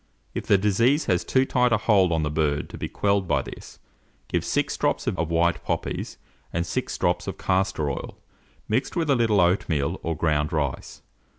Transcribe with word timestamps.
If 0.33 0.47
the 0.47 0.57
disease 0.57 1.05
has 1.05 1.23
too 1.23 1.45
tight 1.45 1.71
a 1.71 1.77
hold 1.77 2.11
on 2.11 2.23
the 2.23 2.31
bird 2.31 2.69
to 2.71 2.77
be 2.79 2.89
quelled 2.89 3.27
by 3.27 3.43
this, 3.43 3.77
give 4.29 4.43
six 4.43 4.75
drops 4.75 5.05
of 5.05 5.11
syrup 5.13 5.19
of 5.19 5.29
white 5.29 5.63
poppies 5.63 6.17
and 6.51 6.65
six 6.65 6.97
drops 6.97 7.27
of 7.27 7.37
castor 7.37 7.87
oil, 7.91 8.17
mixed 8.67 8.95
with 8.95 9.11
a 9.11 9.15
little 9.15 9.39
oatmeal 9.39 9.99
or 10.01 10.15
ground 10.17 10.51
rice. 10.53 11.03